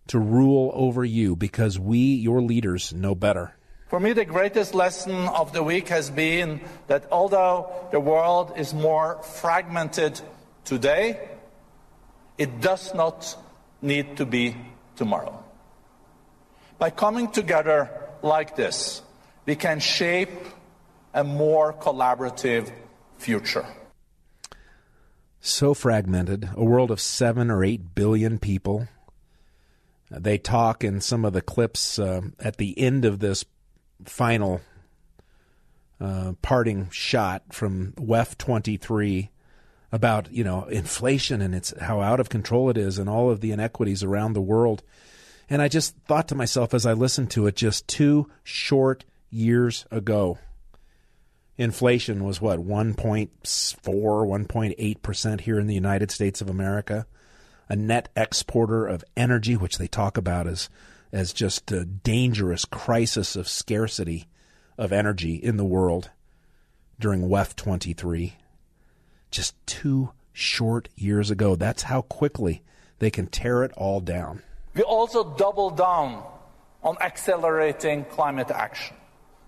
[0.08, 3.56] to rule over you because we, your leaders, know better.
[3.94, 8.74] For me, the greatest lesson of the week has been that although the world is
[8.74, 10.20] more fragmented
[10.64, 11.28] today,
[12.36, 13.36] it does not
[13.80, 14.56] need to be
[14.96, 15.44] tomorrow.
[16.76, 17.88] By coming together
[18.20, 19.00] like this,
[19.46, 20.44] we can shape
[21.14, 22.72] a more collaborative
[23.18, 23.64] future.
[25.40, 28.88] So fragmented, a world of seven or eight billion people.
[30.10, 33.44] They talk in some of the clips uh, at the end of this
[34.04, 34.60] final
[36.00, 39.30] uh, parting shot from WEF 23
[39.92, 43.40] about you know inflation and it's how out of control it is and all of
[43.40, 44.82] the inequities around the world.
[45.48, 49.86] And I just thought to myself as I listened to it just two short years
[49.90, 50.38] ago,
[51.56, 53.28] inflation was what, 1.4,
[53.82, 57.06] 1.8% here in the United States of America,
[57.68, 60.68] a net exporter of energy, which they talk about as,
[61.14, 64.26] as just a dangerous crisis of scarcity
[64.76, 66.10] of energy in the world
[66.98, 68.34] during WEF 23.
[69.30, 71.54] Just two short years ago.
[71.54, 72.62] That's how quickly
[72.98, 74.42] they can tear it all down.
[74.74, 76.24] We also double down
[76.82, 78.96] on accelerating climate action.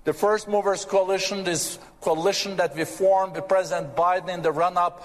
[0.05, 4.77] The First Movers Coalition, this coalition that we formed with President Biden in the run
[4.77, 5.03] up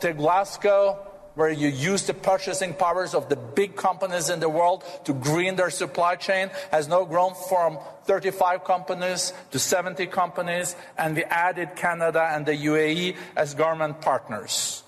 [0.00, 0.98] to Glasgow,
[1.36, 5.54] where you use the purchasing powers of the big companies in the world to green
[5.54, 11.76] their supply chain, has now grown from 35 companies to 70 companies, and we added
[11.76, 14.82] Canada and the UAE as government partners.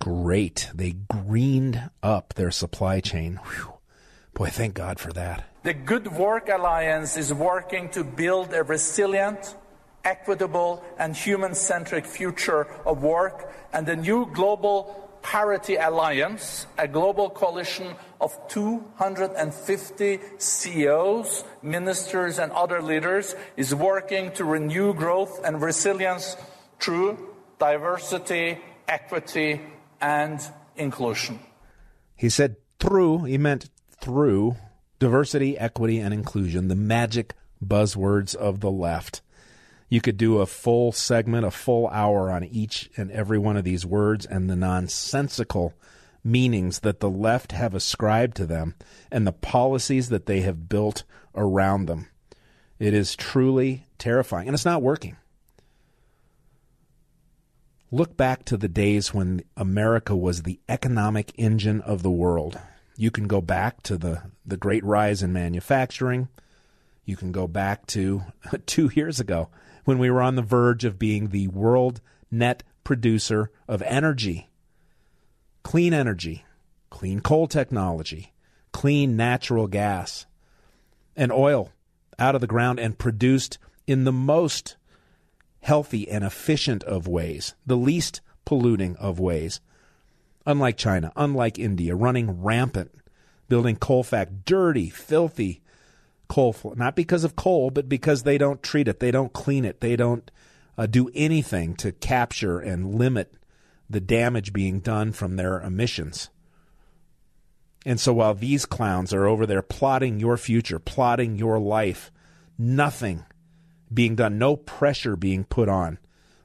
[0.00, 0.70] Great.
[0.74, 3.38] They greened up their supply chain.
[3.44, 3.74] Whew.
[4.32, 5.44] Boy, thank God for that.
[5.62, 9.54] The Good Work Alliance is working to build a resilient,
[10.04, 13.52] equitable, and human centric future of work.
[13.72, 22.82] And the new Global Parity Alliance, a global coalition of 250 CEOs, ministers, and other
[22.82, 26.36] leaders, is working to renew growth and resilience
[26.78, 29.62] through diversity, equity,
[29.98, 30.40] and
[30.76, 31.40] inclusion.
[32.14, 34.56] He said through, he meant through
[34.98, 37.32] diversity, equity, and inclusion, the magic
[37.64, 39.22] buzzwords of the left.
[39.88, 43.64] You could do a full segment, a full hour on each and every one of
[43.64, 45.74] these words and the nonsensical
[46.24, 48.74] meanings that the left have ascribed to them
[49.10, 52.08] and the policies that they have built around them.
[52.78, 55.16] It is truly terrifying, and it's not working.
[57.90, 62.58] Look back to the days when America was the economic engine of the world.
[62.96, 66.28] You can go back to the, the great rise in manufacturing.
[67.04, 68.22] You can go back to
[68.66, 69.50] two years ago
[69.84, 74.50] when we were on the verge of being the world net producer of energy,
[75.62, 76.44] clean energy,
[76.90, 78.32] clean coal technology,
[78.72, 80.26] clean natural gas,
[81.16, 81.70] and oil
[82.18, 84.76] out of the ground and produced in the most
[85.60, 89.60] healthy and efficient of ways, the least polluting of ways.
[90.46, 92.90] Unlike China, unlike India, running rampant,
[93.48, 95.62] building coal fact, dirty, filthy
[96.28, 99.80] coal, not because of coal, but because they don't treat it, they don't clean it,
[99.80, 100.30] they don't
[100.76, 103.34] uh, do anything to capture and limit
[103.88, 106.30] the damage being done from their emissions.
[107.86, 112.10] And so while these clowns are over there plotting your future, plotting your life,
[112.58, 113.24] nothing
[113.92, 115.98] being done, no pressure being put on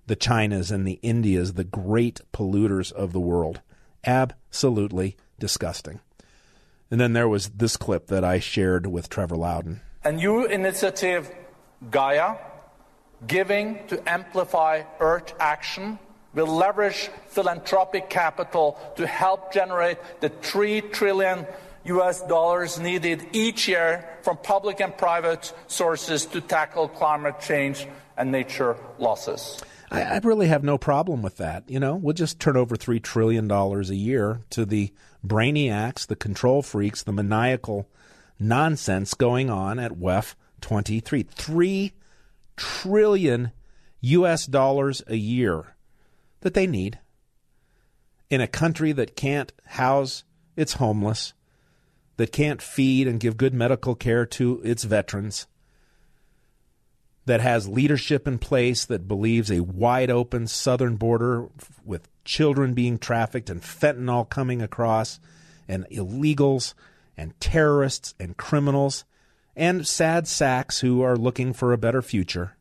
[0.06, 3.62] the Chinas and the Indias, the great polluters of the world.
[4.04, 6.02] Absolutely disgusting.
[6.92, 9.82] And then there was this clip that I shared with Trevor Loudon.
[10.04, 11.30] A new initiative,
[11.90, 12.38] GAEA,
[13.28, 16.00] Giving to Amplify Earth Action,
[16.34, 21.46] will leverage philanthropic capital to help generate the 3 trillion
[21.86, 28.32] US dollars needed each year from public and private sources to tackle climate change and
[28.32, 29.62] nature losses.
[29.92, 31.64] I, I really have no problem with that.
[31.70, 34.94] You know, we'll just turn over $3 trillion a year to the
[35.26, 37.90] brainiacs, the control freaks, the maniacal
[38.40, 41.24] nonsense going on at WEF 23.
[41.24, 41.94] Three
[42.56, 43.52] trillion
[44.02, 44.46] U.S.
[44.46, 45.76] dollars a year
[46.42, 47.00] that they need
[48.30, 50.24] in a country that can't house
[50.56, 51.34] its homeless,
[52.18, 55.48] that can't feed and give good medical care to its veterans,
[57.30, 61.48] that has leadership in place that believes a wide open southern border
[61.86, 65.20] with children being trafficked and fentanyl coming across
[65.68, 66.74] and illegals
[67.16, 69.06] and terrorists and criminals
[69.56, 72.58] and sad sacks who are looking for a better future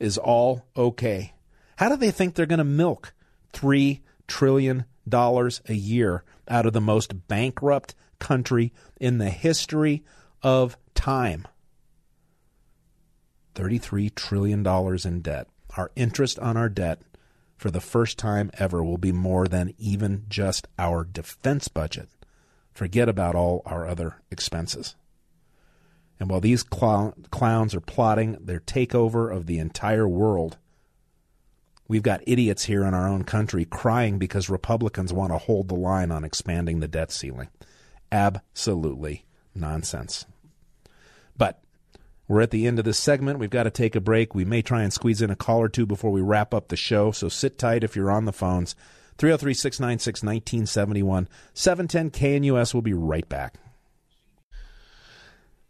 [0.00, 1.32] is all okay.
[1.76, 3.14] How do they think they're going to milk
[3.52, 10.02] $3 trillion a year out of the most bankrupt country in the history
[10.42, 11.46] of time?
[13.60, 14.66] $33 trillion
[15.04, 15.46] in debt.
[15.76, 17.02] Our interest on our debt
[17.56, 22.08] for the first time ever will be more than even just our defense budget.
[22.72, 24.96] Forget about all our other expenses.
[26.18, 30.56] And while these clown, clowns are plotting their takeover of the entire world,
[31.86, 35.74] we've got idiots here in our own country crying because Republicans want to hold the
[35.74, 37.48] line on expanding the debt ceiling.
[38.10, 40.24] Absolutely nonsense.
[41.36, 41.62] But
[42.30, 43.40] we're at the end of this segment.
[43.40, 44.36] We've got to take a break.
[44.36, 46.76] We may try and squeeze in a call or two before we wrap up the
[46.76, 48.76] show, so sit tight if you're on the phones.
[49.18, 51.28] 303 696 1971.
[51.54, 52.72] 710 KNUS.
[52.72, 53.56] We'll be right back.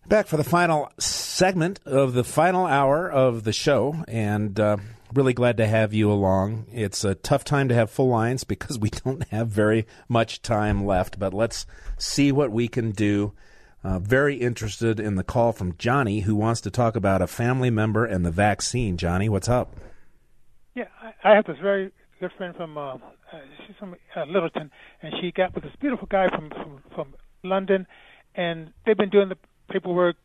[0.06, 4.76] Back for the final segment of the final hour of the show, and uh,
[5.14, 6.66] really glad to have you along.
[6.70, 10.84] It's a tough time to have full lines because we don't have very much time
[10.84, 11.64] left, but let's
[11.96, 13.32] see what we can do.
[13.83, 17.70] Uh, very interested in the call from Johnny, who wants to talk about a family
[17.70, 18.99] member and the vaccine.
[18.99, 19.74] Johnny, what's up?
[20.74, 20.89] Yeah,
[21.24, 22.99] I, have this very good friend from uh, uh,
[23.66, 24.70] she's from uh, Littleton,
[25.03, 27.87] and she got with this beautiful guy from from, from London,
[28.35, 29.39] and they've been doing the
[29.70, 30.16] paperwork,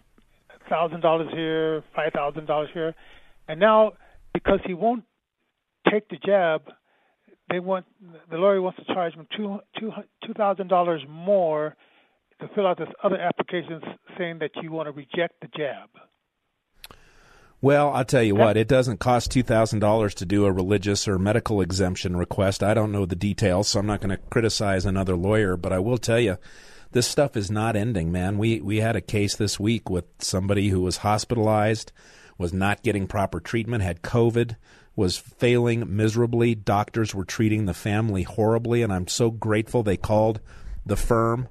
[0.69, 2.93] thousand dollars here, five thousand dollars here,
[3.47, 3.93] and now
[4.33, 5.05] because he won't
[5.89, 6.63] take the jab,
[7.49, 7.85] they want
[8.29, 9.91] the lawyer wants to charge him two two
[10.25, 11.75] two thousand dollars more
[12.39, 13.81] to fill out this other application
[14.17, 15.89] saying that you want to reject the jab.
[17.61, 21.61] Well, I'll tell you what, it doesn't cost $2,000 to do a religious or medical
[21.61, 22.61] exemption request.
[22.61, 25.79] I don't know the details, so I'm not going to criticize another lawyer, but I
[25.79, 26.37] will tell you
[26.91, 28.37] this stuff is not ending, man.
[28.37, 31.91] We we had a case this week with somebody who was hospitalized,
[32.37, 34.55] was not getting proper treatment, had COVID,
[34.95, 36.55] was failing miserably.
[36.55, 40.39] Doctors were treating the family horribly, and I'm so grateful they called
[40.85, 41.49] the firm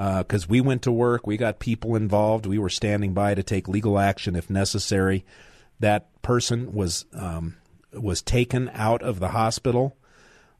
[0.00, 1.26] because uh, we went to work.
[1.26, 2.46] We got people involved.
[2.46, 5.26] We were standing by to take legal action if necessary.
[5.78, 7.56] That person was um,
[7.92, 9.96] was taken out of the hospital,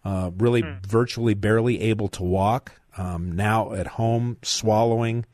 [0.05, 0.85] uh, really mm.
[0.85, 5.25] virtually barely able to walk um, now at home swallowing,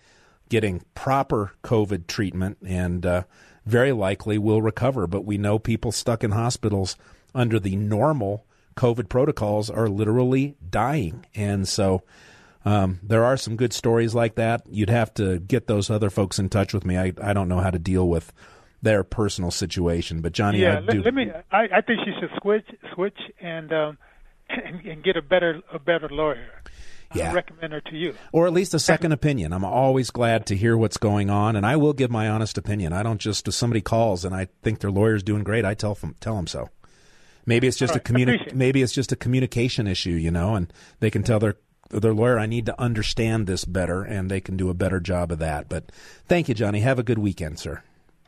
[0.48, 3.22] getting proper COVID treatment, and uh,
[3.64, 5.08] very likely will recover.
[5.08, 6.96] But we know people stuck in hospitals
[7.34, 8.46] under the normal
[8.76, 11.26] COVID protocols are literally dying.
[11.34, 12.02] And so
[12.66, 14.62] um, there are some good stories like that.
[14.68, 16.98] You'd have to get those other folks in touch with me.
[16.98, 18.32] I, I don't know how to deal with
[18.82, 20.20] their personal situation.
[20.20, 21.02] But Johnny, yeah, I let, do.
[21.02, 21.30] let me.
[21.50, 23.98] I, I think she should switch, switch, and um,
[24.50, 26.62] and, and get a better a better lawyer
[27.14, 27.32] yeah.
[27.32, 28.14] recommend her to you.
[28.32, 29.52] Or at least a second opinion.
[29.52, 32.92] I'm always glad to hear what's going on, and I will give my honest opinion.
[32.92, 35.94] I don't just if somebody calls and I think their lawyer's doing great, I tell
[35.94, 36.70] them tell them so.
[37.48, 40.72] Maybe it's just right, a communi- maybe it's just a communication issue, you know, and
[40.98, 41.56] they can tell their
[41.90, 45.32] their lawyer I need to understand this better, and they can do a better job
[45.32, 45.68] of that.
[45.68, 45.90] But
[46.26, 46.80] thank you, Johnny.
[46.80, 47.82] Have a good weekend, sir.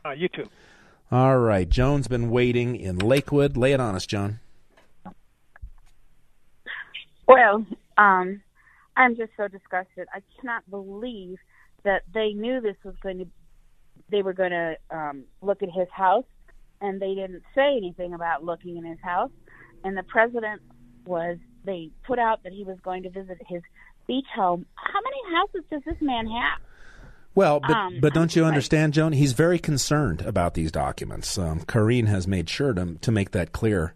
[0.05, 0.47] Uh, you too.
[1.11, 3.57] All right, Joan's been waiting in Lakewood.
[3.57, 4.39] Lay it on us, Joan.
[7.27, 7.65] Well,
[7.97, 8.41] um,
[8.95, 10.07] I'm just so disgusted.
[10.13, 11.37] I cannot believe
[11.83, 13.27] that they knew this was going to,
[14.09, 16.25] they were going to um, look at his house,
[16.81, 19.31] and they didn't say anything about looking in his house.
[19.83, 20.61] And the president
[21.05, 23.61] was, they put out that he was going to visit his
[24.07, 24.65] beach home.
[24.75, 26.59] How many houses does this man have?
[27.35, 29.13] Well, but Um, but don't you understand, Joan?
[29.13, 31.37] He's very concerned about these documents.
[31.37, 33.93] Um, Karine has made sure to to make that clear.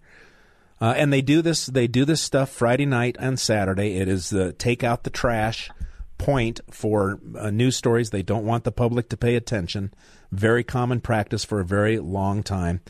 [0.80, 1.66] Uh, and they do this.
[1.66, 3.98] They do this stuff Friday night and Saturday.
[3.98, 5.70] It is the take out the trash
[6.18, 8.12] point for uh, news stories.
[8.12, 9.94] They don't want the public to pay attention.
[10.32, 12.82] Very common practice for a very long time.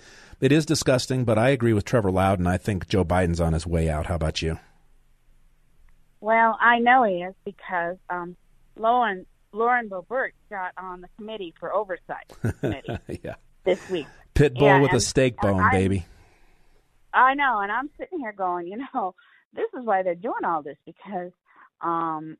[0.43, 2.47] It is disgusting, but I agree with Trevor Loudon.
[2.47, 4.07] I think Joe Biden's on his way out.
[4.07, 4.59] How about you?
[6.19, 8.35] Well, I know he is because um,
[8.75, 12.29] Lauren Lauren Boebert got on the committee for oversight
[12.59, 14.05] committee yeah, this week.
[14.33, 16.05] pit bull Yeah, with a steak bone, I- baby.
[17.13, 19.15] I know, and I'm sitting here going, you know,
[19.53, 21.31] this is why they're doing all this because
[21.79, 22.35] um,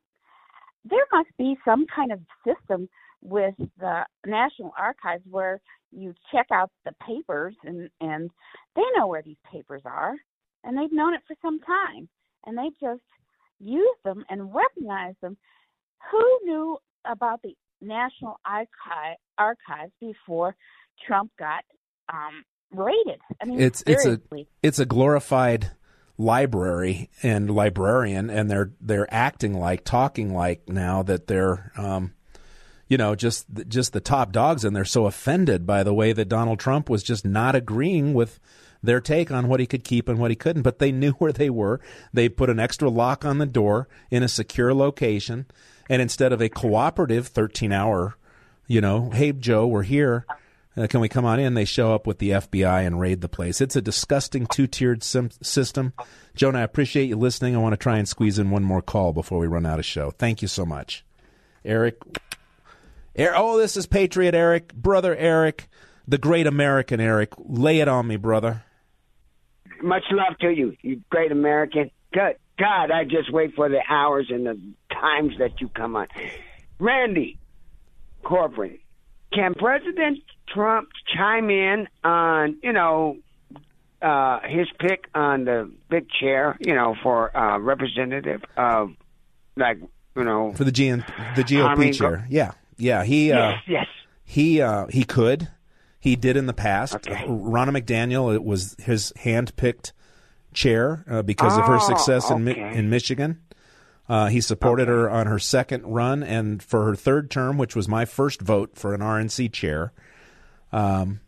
[0.84, 2.90] there must be some kind of system
[3.22, 5.62] with the National Archives where
[5.96, 8.30] you check out the papers and and
[8.76, 10.14] they know where these papers are
[10.64, 12.08] and they've known it for some time
[12.46, 13.02] and they just
[13.60, 15.38] use them and recognize them.
[16.12, 20.56] Who knew about the National Archive Archives before
[21.06, 21.64] Trump got
[22.12, 23.20] um, raided?
[23.42, 24.20] I mean, It's it's a
[24.62, 25.72] it's a glorified
[26.18, 32.14] library and librarian, and they're they're acting like, talking like now that they're, um,
[32.94, 36.30] you know, just just the top dogs, and they're so offended by the way that
[36.30, 38.40] Donald Trump was just not agreeing with
[38.84, 40.62] their take on what he could keep and what he couldn't.
[40.62, 41.82] But they knew where they were.
[42.14, 45.48] They put an extra lock on the door in a secure location,
[45.90, 48.16] and instead of a cooperative thirteen hour,
[48.68, 50.28] you know, hey Joe, we're here.
[50.78, 51.56] Uh, can we come on in?
[51.56, 53.60] They show up with the FBI and raid the place.
[53.60, 55.94] It's a disgusting two tiered sim- system.
[56.36, 57.56] Jonah, I appreciate you listening.
[57.56, 59.86] I want to try and squeeze in one more call before we run out of
[59.86, 60.12] show.
[60.12, 61.04] Thank you so much.
[61.66, 61.96] Eric.
[63.18, 65.68] Er- oh, this is Patriot Eric, brother Eric,
[66.08, 67.30] the great American Eric.
[67.38, 68.64] Lay it on me, brother.
[69.82, 71.92] Much love to you, you great American.
[72.14, 74.60] Good God, I just wait for the hours and the
[74.92, 76.08] times that you come on.
[76.80, 77.38] Randy
[78.24, 78.78] Corbin,
[79.34, 80.20] can President
[80.54, 83.18] Trump chime in on, you know,
[84.02, 88.92] uh, his pick on the big chair, you know, for uh, representative of,
[89.56, 89.78] like,
[90.16, 91.06] you know, For the, GN-
[91.36, 92.28] the GOP I mean, go- chair.
[92.30, 92.52] yeah.
[92.84, 93.04] Yeah.
[93.04, 93.88] He, uh, yes, yes.
[94.24, 95.50] He uh, he could.
[96.00, 96.96] He did in the past.
[96.96, 97.24] Okay.
[97.26, 99.94] Ronna McDaniel, it was his hand-picked
[100.54, 102.52] chair uh, because oh, of her oh, success okay.
[102.52, 103.42] in in Michigan.
[104.10, 104.92] Uh, he supported okay.
[104.92, 108.76] her on her second run, and for her third term, which was my first vote
[108.76, 109.94] for an RNC chair.
[110.72, 111.22] Um,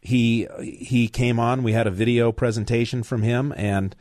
[0.00, 1.62] he he came on.
[1.62, 3.94] We had a video presentation from him, and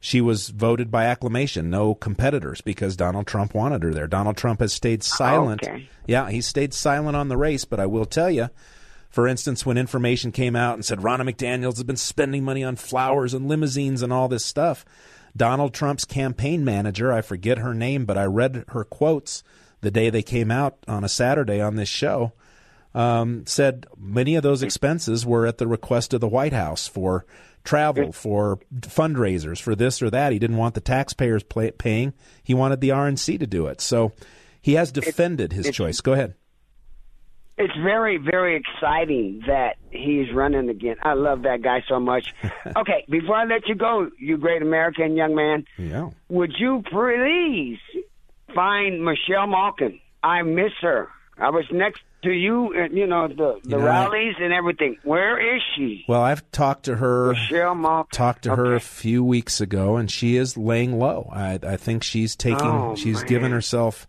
[0.00, 1.68] she was voted by acclamation.
[1.68, 4.06] No competitors because Donald Trump wanted her there.
[4.06, 5.62] Donald Trump has stayed silent.
[5.62, 5.88] Okay.
[6.06, 8.48] Yeah, he stayed silent on the race, but I will tell you.
[9.10, 12.76] For instance, when information came out and said Ronna McDaniels has been spending money on
[12.76, 14.84] flowers and limousines and all this stuff,
[15.36, 19.42] Donald Trump's campaign manager, I forget her name, but I read her quotes
[19.80, 22.32] the day they came out on a Saturday on this show
[22.94, 27.24] um, said many of those expenses were at the request of the White House for
[27.64, 30.32] travel, for fundraisers, for this or that.
[30.32, 32.14] He didn't want the taxpayers pay- paying.
[32.42, 33.80] He wanted the RNC to do it.
[33.80, 34.12] So
[34.60, 36.00] he has defended his choice.
[36.00, 36.34] Go ahead.
[37.58, 40.96] It's very, very exciting that he's running again.
[41.02, 42.34] I love that guy so much.
[42.76, 46.08] okay, before I let you go, you great American young man, yeah.
[46.30, 47.78] would you please
[48.54, 50.00] find Michelle Malkin?
[50.22, 51.08] I miss her.
[51.40, 54.96] I was next to you, and you know the the you know, rallies and everything.
[55.04, 56.04] Where is she?
[56.06, 57.32] Well, I've talked to her.
[57.32, 58.06] Michelle.
[58.12, 58.58] Talked to okay.
[58.58, 61.30] her a few weeks ago, and she is laying low.
[61.32, 62.66] I I think she's taking.
[62.66, 63.26] Oh, she's man.
[63.26, 64.06] given herself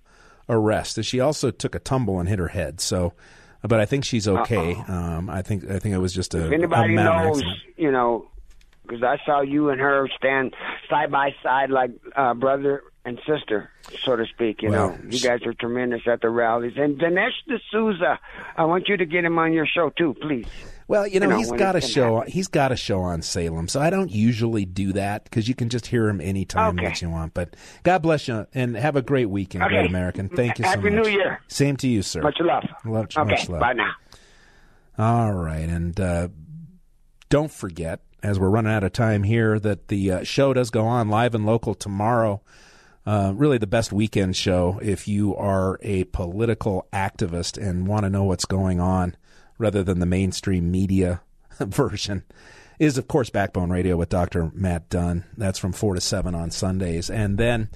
[0.47, 1.01] a rest.
[1.03, 2.81] She also took a tumble and hit her head.
[2.81, 3.13] So,
[3.61, 4.75] but I think she's okay.
[4.87, 6.47] Um, I think I think it was just a.
[6.47, 7.59] If anybody a knows, accident.
[7.77, 8.27] you know,
[8.83, 10.53] because I saw you and her stand
[10.89, 13.69] side by side like uh, brother and sister,
[14.03, 14.61] so to speak.
[14.61, 16.73] You well, know, you guys are tremendous at the rallies.
[16.77, 18.19] And Dinesh D'Souza,
[18.55, 20.45] I want you to get him on your show too, please.
[20.87, 22.17] Well, you know, you know he's got a show.
[22.17, 22.31] Happen.
[22.33, 25.69] He's got a show on Salem, so I don't usually do that because you can
[25.69, 26.87] just hear him anytime okay.
[26.87, 27.33] that you want.
[27.33, 29.75] But God bless you, and have a great weekend, okay.
[29.75, 30.27] great American.
[30.27, 31.05] Thank you Happy so much.
[31.05, 31.39] Happy New Year.
[31.47, 32.21] Same to you, sir.
[32.21, 32.65] Much love.
[32.83, 33.23] love okay.
[33.23, 33.61] Much love.
[33.61, 33.93] Bye now.
[34.97, 36.27] All right, and uh,
[37.29, 40.85] don't forget, as we're running out of time here, that the uh, show does go
[40.85, 42.41] on live and local tomorrow
[43.05, 48.09] uh, really the best weekend show if you are a political activist and want to
[48.09, 49.15] know what's going on
[49.57, 51.21] rather than the mainstream media
[51.59, 52.23] version
[52.79, 54.51] is of course Backbone Radio with Dr.
[54.53, 55.23] Matt Dunn.
[55.37, 57.09] That's from 4 to 7 on Sundays.
[57.09, 57.69] And then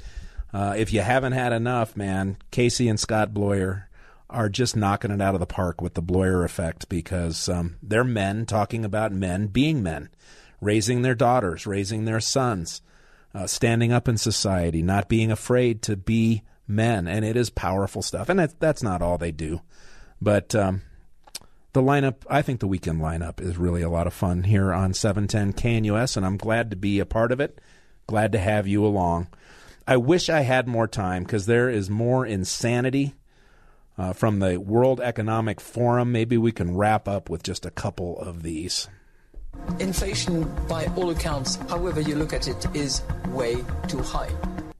[0.54, 3.84] uh, if you haven't had enough, man, Casey and Scott Bloyer
[4.30, 8.04] are just knocking it out of the park with the Bloyer effect because um, they're
[8.04, 10.10] men talking about men being men,
[10.60, 12.82] raising their daughters, raising their sons
[13.36, 18.02] uh, standing up in society, not being afraid to be men, and it is powerful
[18.02, 18.30] stuff.
[18.30, 19.62] And that's, that's not all they do,
[20.22, 20.82] but um,
[21.74, 24.94] the lineup, I think the weekend lineup is really a lot of fun here on
[24.94, 27.60] 710 KNUS, and I'm glad to be a part of it.
[28.08, 29.28] Glad to have you along.
[29.86, 33.16] I wish I had more time because there is more insanity
[33.98, 36.12] uh, from the World Economic Forum.
[36.12, 38.88] Maybe we can wrap up with just a couple of these.
[39.80, 44.30] Inflation, by all accounts, however you look at it, is way too high.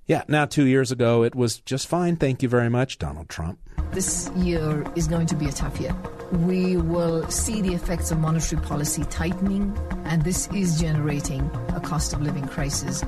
[0.08, 2.16] Yeah, now two years ago, it was just fine.
[2.16, 3.60] Thank you very much, Donald Trump.
[3.92, 5.96] This year is going to be a tough year.
[6.32, 12.14] We will see the effects of monetary policy tightening, and this is generating a cost
[12.14, 13.04] of living crisis.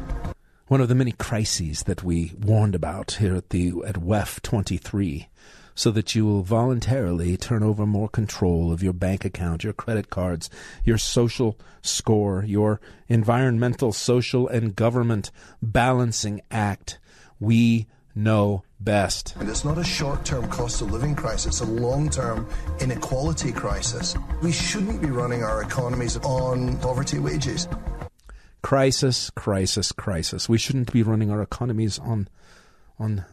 [0.68, 5.28] One of the many crises that we warned about here at the at WEF 23
[5.78, 10.09] so that you will voluntarily turn over more control of your bank account, your credit
[10.09, 10.49] cards,
[10.84, 15.30] your social score, your environmental, social, and government
[15.61, 16.97] balancing act.
[17.39, 19.36] We know best.
[19.39, 22.49] And it's not a short term cost of living crisis, it's a long term
[22.80, 24.15] inequality crisis.
[24.41, 27.67] We shouldn't be running our economies on poverty wages.
[28.63, 30.49] Crisis, crisis, crisis.
[30.49, 32.30] We shouldn't be running our economies on
[32.97, 33.25] on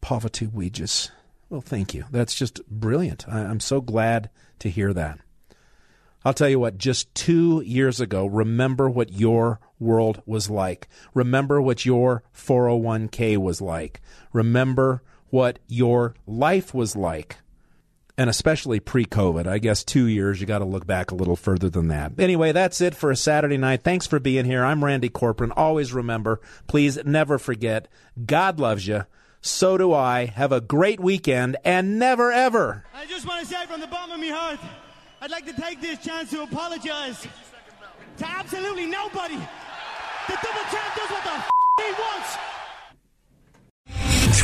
[0.00, 1.10] poverty wages.
[1.48, 2.04] Well, thank you.
[2.10, 3.28] That's just brilliant.
[3.28, 5.20] I, am so glad to hear that.
[6.24, 10.88] I'll tell you what, just two years ago, remember what your world was like.
[11.14, 14.00] Remember what your 401k was like.
[14.32, 17.36] Remember what your life was like.
[18.18, 19.46] And especially pre COVID.
[19.46, 22.18] I guess two years, you got to look back a little further than that.
[22.18, 23.84] Anyway, that's it for a Saturday night.
[23.84, 24.64] Thanks for being here.
[24.64, 25.52] I'm Randy Corporon.
[25.54, 27.86] Always remember, please never forget,
[28.24, 29.04] God loves you.
[29.46, 30.26] So do I.
[30.26, 32.84] Have a great weekend and never ever.
[32.92, 34.58] I just want to say from the bottom of my heart,
[35.22, 37.26] I'd like to take this chance to apologize
[38.18, 39.36] to absolutely nobody.
[39.36, 42.36] The double champ does what the f- he wants.